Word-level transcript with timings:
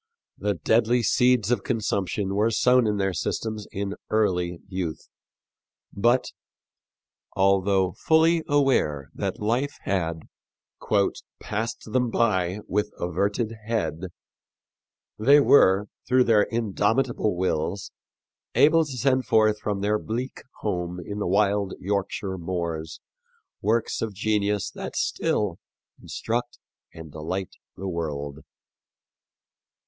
The 0.39 0.55
deadly 0.55 1.03
seeds 1.03 1.51
of 1.51 1.61
consumption 1.63 2.33
were 2.33 2.49
sown 2.49 2.87
in 2.87 2.97
their 2.97 3.13
systems 3.13 3.67
in 3.71 3.93
early 4.09 4.57
youth, 4.67 5.07
but, 5.93 6.31
although 7.35 7.91
fully 7.91 8.41
aware 8.47 9.11
that 9.13 9.39
life 9.39 9.75
had 9.81 10.21
"passed 11.39 11.83
them 11.93 12.09
by 12.09 12.61
with 12.67 12.91
averted 12.97 13.53
head," 13.67 14.07
they 15.19 15.39
were, 15.39 15.85
through 16.07 16.23
their 16.23 16.47
indomitable 16.49 17.35
wills, 17.37 17.91
able 18.55 18.83
to 18.83 18.97
send 18.97 19.27
forth 19.27 19.59
from 19.59 19.81
their 19.81 19.99
bleak 19.99 20.41
home 20.61 20.99
in 20.99 21.19
the 21.19 21.27
wild 21.27 21.75
Yorkshire 21.79 22.39
moors 22.39 22.99
works 23.61 24.01
of 24.01 24.15
genius 24.15 24.71
that 24.71 24.95
still 24.95 25.59
instruct 26.01 26.57
and 26.91 27.11
delight 27.11 27.51
the 27.77 27.87
world. 27.87 28.39